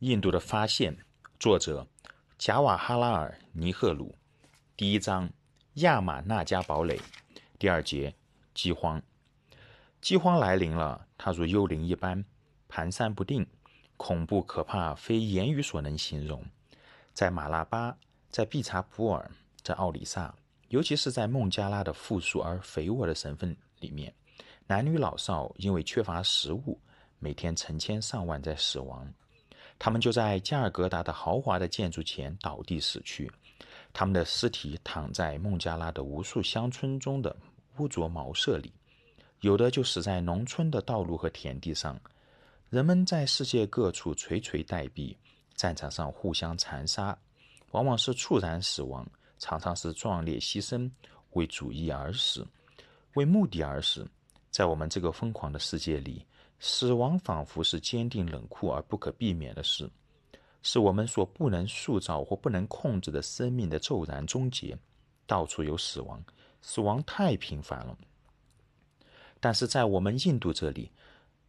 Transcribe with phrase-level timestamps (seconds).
[0.00, 0.94] 印度的发现，
[1.40, 1.86] 作者
[2.36, 4.14] 贾瓦哈拉尔·尼赫鲁。
[4.76, 5.30] 第一章：
[5.74, 7.00] 亚马纳加堡垒。
[7.58, 8.14] 第二节：
[8.52, 9.02] 饥荒。
[10.02, 12.22] 饥荒来临了，它如幽灵一般，
[12.68, 13.46] 蹒跚不定，
[13.96, 16.44] 恐怖可怕，非言语所能形容。
[17.14, 17.96] 在马拉巴，
[18.28, 19.30] 在毕查普尔，
[19.62, 20.34] 在奥里萨，
[20.68, 24.14] 尤其是在孟加拉的富庶而肥沃的省份里面，
[24.66, 26.78] 男女老少因为缺乏食物，
[27.18, 29.10] 每天成千上万在死亡。
[29.78, 33.30] 他们就在加尔各答的豪华的建筑前倒地死去，
[33.92, 37.36] 他们的尸体躺在孟加拉的无数乡村中的
[37.76, 38.72] 污浊茅舍里，
[39.40, 42.00] 有的就死在农村的道路和田地上。
[42.70, 45.14] 人们在世界各处垂垂待毙，
[45.54, 47.16] 战场上互相残杀，
[47.72, 49.06] 往往是猝然死亡，
[49.38, 50.90] 常常是壮烈牺牲，
[51.32, 52.46] 为主义而死，
[53.14, 54.08] 为目的而死。
[54.50, 56.24] 在我们这个疯狂的世界里。
[56.58, 59.88] 死亡仿佛是坚定冷酷而不可避免的事，
[60.62, 64.76] 是我们所不能塑造或不能控制的生命的骤然终结。
[65.26, 66.22] 到处有死亡，
[66.62, 67.96] 死亡太频繁了。
[69.40, 70.90] 但是在我们印度这里，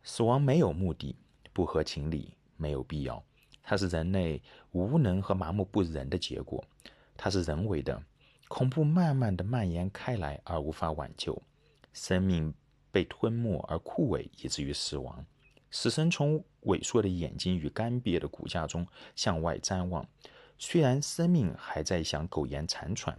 [0.04, 1.16] 死亡没有目的，
[1.54, 3.24] 不合情理，没有必要。
[3.64, 6.64] 它是人类无能和麻木不仁的结果，
[7.16, 8.02] 它是人为的。
[8.48, 11.40] 恐怖慢慢的蔓延开来而无法挽救，
[11.94, 12.54] 生命。
[12.98, 15.24] 被吞没而枯萎，以至于死亡。
[15.70, 20.04] 死神从萎缩的眼睛与干瘪的骨架中向外瞻望，
[20.58, 23.16] 虽然生命还在想苟延残喘。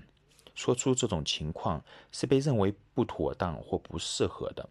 [0.57, 4.69] 说出这种情况是被认为不妥当或不适合的。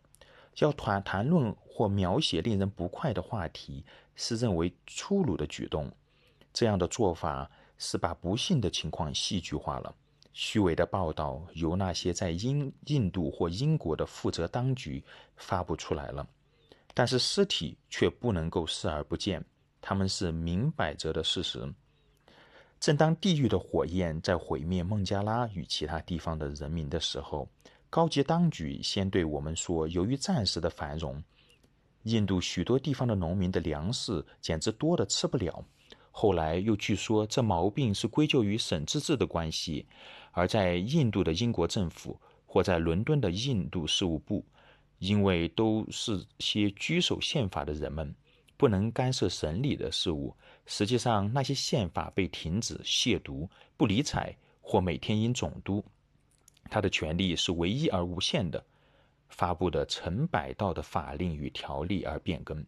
[0.58, 5.90] 要谈谈论或描写令人不快的话题，是认为粗鲁的举动。
[6.52, 9.96] 这样的做法是把不幸的情况戏剧化了。
[10.40, 15.04] 虚伪的报道由那些在英、印度或英国的负责当局
[15.36, 16.28] 发布出来了，
[16.94, 19.44] 但是尸体却不能够视而不见，
[19.82, 21.68] 他们是明摆着的事实。
[22.80, 27.50] 正当地狱的火焰在毁灭孟加拉与其他地方的人民的时候，
[27.90, 31.20] 高级当局先对我们说：由于暂时的繁荣，
[32.04, 35.66] 印度许多地方的农民的粮食简直多得吃不了。
[36.20, 39.86] 后来又据说这毛病是归咎于省自治的关系，
[40.32, 44.44] 而在印度的英国政府或在伦敦的印度事务部，
[44.98, 48.16] 因为都是些居守宪法的人们，
[48.58, 50.36] 不能干涉省里的事务。
[50.66, 53.48] 实际上，那些宪法被停止亵渎、
[53.78, 55.86] 不理睬，或每天因总督
[56.68, 58.66] 他的权力是唯一而无限的，
[59.30, 62.66] 发布的成百道的法令与条例而变更。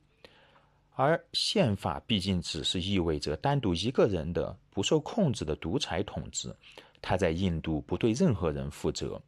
[1.01, 6.53] 而宪法毕竟只是意味着单独一个人的不受控制的独裁统治，
[7.01, 9.21] 他在印度不对任何人负责，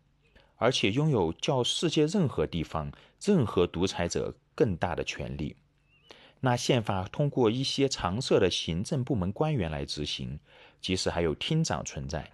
[0.57, 2.91] 而且拥有较世界任何地方
[3.23, 5.55] 任何独裁者更大的权利。
[6.41, 10.37] 那宪法通过一些常设的行政部门官员来执行，
[10.81, 12.29] 即使还有厅长存在，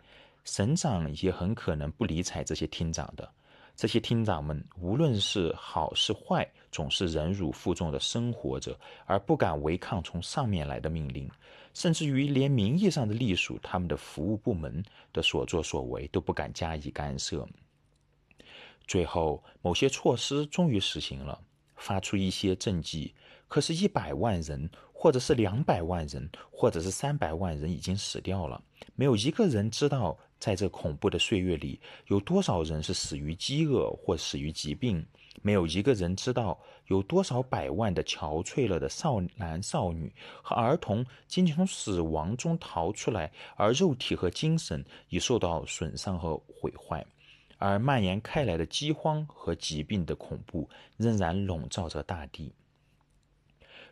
[0.46, 3.32] 省长也很可能不理睬这些厅长的。
[3.78, 11.30] 这些厅长们无论是好是坏，总是忍辱负重的生活着，而不敢违抗从上面来的命令，
[11.76, 14.84] 甚至于连名义上的隶属他们的服务部门
[15.14, 17.48] 的所作所为都不敢加以干涉。
[18.88, 21.40] 最后，某些措施终于实行了，
[21.76, 23.14] 发出一些政绩。
[23.48, 28.60] 可是，一百万人，或者是两百万人，或者是三百万人已经死掉了，
[28.96, 30.18] 没有一个人知道。
[30.40, 35.06] 在这恐怖的岁月里，有多少人是死于饥饿或死于疾病？
[35.44, 40.12] 没有一个人知道有多少百万的憔悴了的少男少女
[40.42, 47.06] 和儿童仅仅从死亡中逃出来，而肉体和精神已受到损伤和毁坏，
[47.60, 50.68] 而蔓延开来的饥荒和疾病的恐怖
[50.98, 52.52] 仍然笼罩着大地。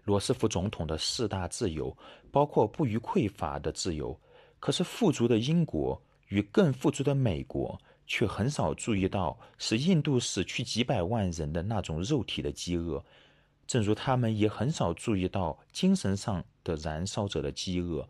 [0.04, 1.96] 罗斯福总统的四大自由
[2.32, 4.20] 包括不予匮乏的自由，
[4.60, 6.02] 可是富足的英国。
[6.36, 13.02] 与更富足的美国却很少注意到使印度死去几百万人的那种肉体的饥饿，
[13.66, 18.10] 正如他们也很少注意到精神上的燃烧者的饥饿。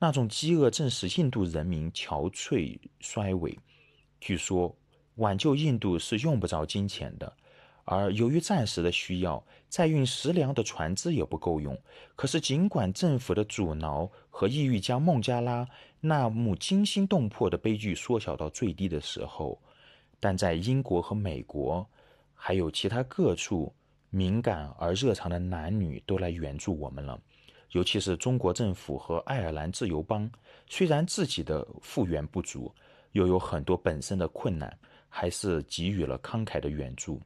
[0.00, 3.56] 那种饥饿正使印度人民憔悴衰萎。
[4.20, 4.76] 据说，
[5.14, 7.32] 挽救印度是用不着金钱的。
[7.86, 11.78] 而由于暂时的需要，载运食粮的船只也不够用。
[12.16, 15.64] 可是，尽管政府的阻挠和意欲将孟加拉
[16.00, 19.56] 那幕惊心动魄的悲剧缩小到最低的时候，
[20.18, 21.88] 但在英国和美国，
[22.34, 23.72] 还有其他各处，
[24.10, 27.16] 敏感而热肠的男女都来援助我们了。
[27.70, 30.28] 尤其是中国政府和爱尔兰自由邦，
[30.66, 32.74] 虽然自己的复原不足，
[33.12, 34.76] 又有很多本身的困难，
[35.08, 37.20] 还是给予了慷慨的援助。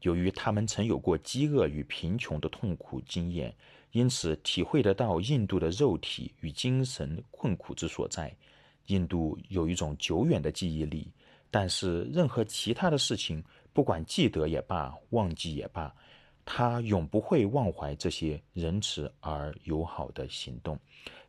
[0.00, 3.54] 由于他们曾有过饥饿与贫穷的痛苦经验，
[3.92, 8.34] 因此体会得到印度的肉体与精神困苦之所在。
[8.86, 11.06] 印度有一种久远的记忆力，
[11.50, 13.42] 但是任何其他的事情，
[13.72, 15.94] 不管记得也罢，忘记也罢，
[16.44, 20.78] 他永不会忘怀这些仁慈而友好的行动。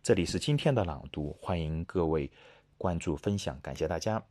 [0.02, 2.30] 这里是今天的朗读，欢迎各位
[2.78, 4.24] 关注分享，感谢大家。